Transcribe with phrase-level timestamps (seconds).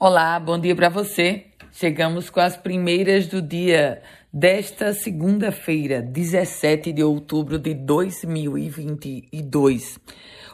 [0.00, 1.46] Olá, bom dia para você.
[1.72, 4.00] Chegamos com as primeiras do dia
[4.32, 9.98] desta segunda-feira, 17 de outubro de 2022.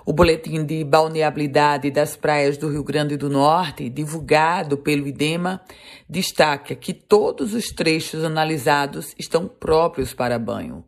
[0.07, 5.61] O boletim de balneabilidade das praias do Rio Grande do Norte, divulgado pelo IDEMA,
[6.09, 10.83] destaca que todos os trechos analisados estão próprios para banho.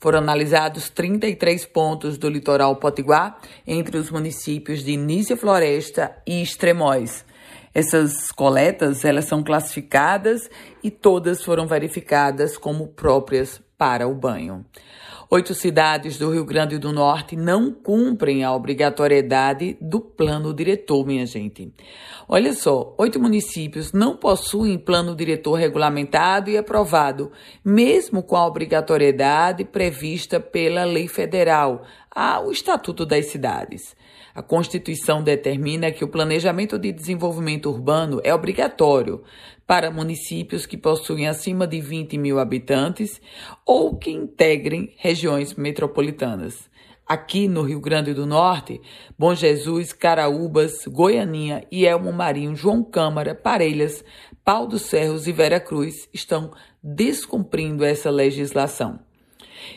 [0.00, 7.26] Foram analisados 33 pontos do litoral potiguar entre os municípios de Nícia Floresta e Extremóis.
[7.78, 10.50] Essas coletas, elas são classificadas
[10.82, 14.66] e todas foram verificadas como próprias para o banho.
[15.30, 21.26] Oito cidades do Rio Grande do Norte não cumprem a obrigatoriedade do plano diretor, minha
[21.26, 21.70] gente.
[22.26, 27.30] Olha só, oito municípios não possuem plano diretor regulamentado e aprovado,
[27.62, 31.82] mesmo com a obrigatoriedade prevista pela lei federal,
[32.46, 33.94] o Estatuto das Cidades.
[34.34, 39.22] A Constituição determina que o planejamento de desenvolvimento urbano é obrigatório
[39.66, 43.20] para municípios que possuem acima de 20 mil habitantes
[43.66, 45.17] ou que integrem regiões
[45.56, 46.68] metropolitanas.
[47.06, 48.80] Aqui no Rio Grande do Norte,
[49.18, 54.04] Bom Jesus, Caraúbas, Goianinha e Elmo Marinho, João Câmara, Parelhas,
[54.44, 56.52] Pau dos Cerros e Vera Cruz estão
[56.82, 59.00] descumprindo essa legislação.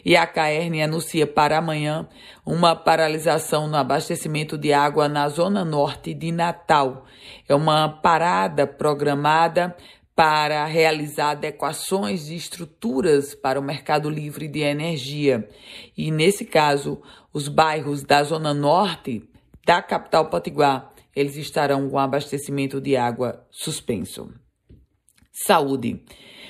[0.06, 2.08] E a Caerne anuncia para amanhã
[2.46, 7.06] uma paralisação no abastecimento de água na zona norte de Natal.
[7.48, 9.76] É uma parada programada
[10.22, 15.50] para realizar adequações de estruturas para o mercado livre de energia.
[15.98, 17.02] E nesse caso,
[17.34, 19.28] os bairros da zona norte
[19.66, 24.32] da capital potiguar, eles estarão com abastecimento de água suspenso.
[25.32, 26.04] Saúde.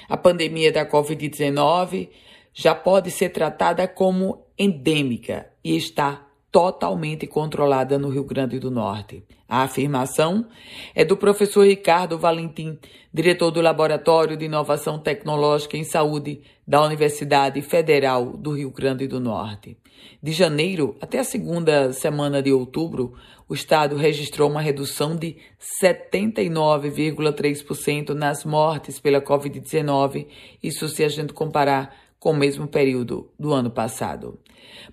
[0.09, 2.09] A pandemia da COVID-19
[2.53, 9.23] já pode ser tratada como endêmica e está totalmente controlada no Rio Grande do Norte.
[9.47, 10.45] A afirmação
[10.93, 12.77] é do professor Ricardo Valentim,
[13.13, 19.19] diretor do Laboratório de Inovação Tecnológica em Saúde da Universidade Federal do Rio Grande do
[19.19, 19.77] Norte.
[20.21, 23.13] De janeiro até a segunda semana de outubro,
[23.47, 25.37] o estado registrou uma redução de
[25.83, 30.27] 79,3% nas mortes pela Covid-19,
[30.63, 34.39] isso se a gente comparar com o mesmo período do ano passado.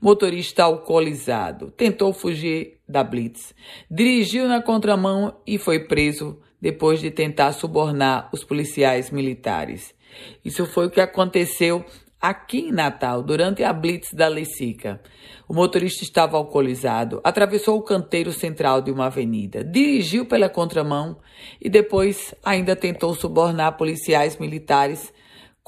[0.01, 3.55] Motorista alcoolizado tentou fugir da blitz,
[3.91, 9.95] dirigiu na contramão e foi preso depois de tentar subornar os policiais militares.
[10.43, 11.85] Isso foi o que aconteceu
[12.19, 14.99] aqui em Natal, durante a blitz da Lecica.
[15.47, 21.19] O motorista estava alcoolizado, atravessou o canteiro central de uma avenida, dirigiu pela contramão
[21.61, 25.13] e depois ainda tentou subornar policiais militares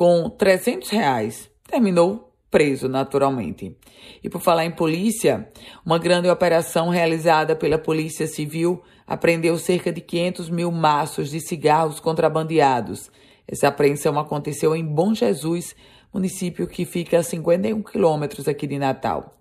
[0.00, 3.76] com 300 reais terminou preso naturalmente.
[4.24, 5.50] E por falar em polícia,
[5.84, 12.00] uma grande operação realizada pela Polícia Civil apreendeu cerca de 500 mil maços de cigarros
[12.00, 13.10] contrabandeados.
[13.46, 15.76] Essa apreensão aconteceu em Bom Jesus,
[16.14, 19.36] município que fica a 51 quilômetros aqui de Natal.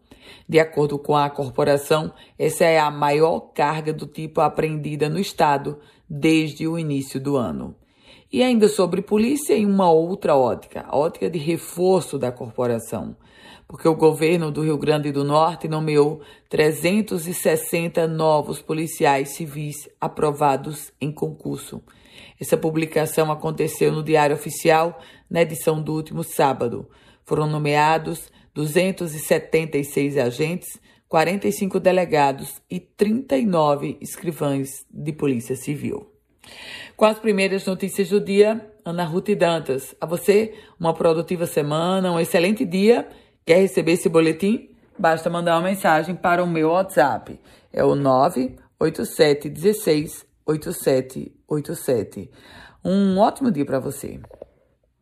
[0.45, 5.79] De acordo com a corporação, essa é a maior carga do tipo apreendida no estado
[6.09, 7.77] desde o início do ano.
[8.31, 13.15] E ainda sobre polícia em uma outra ótica, a ótica de reforço da corporação,
[13.67, 21.11] porque o governo do Rio Grande do Norte nomeou 360 novos policiais civis aprovados em
[21.11, 21.81] concurso.
[22.39, 26.87] Essa publicação aconteceu no Diário Oficial, na edição do último sábado.
[27.25, 36.08] Foram nomeados 276 agentes, 45 delegados e 39 escrivães de Polícia Civil.
[36.95, 39.95] Com as primeiras notícias do dia, Ana Ruth Dantas.
[40.01, 43.07] A você, uma produtiva semana, um excelente dia.
[43.45, 44.69] Quer receber esse boletim?
[44.97, 47.39] Basta mandar uma mensagem para o meu WhatsApp.
[47.71, 52.29] É o 98716 8787.
[52.83, 54.19] Um ótimo dia para você.